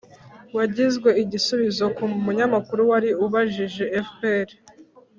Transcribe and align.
wagizwe 0.57 1.09
igisubizo 1.23 1.85
ku 1.95 2.03
munyamakuru 2.25 2.81
wari 2.91 3.09
ubajije 3.25 3.85
fpr 4.07 4.47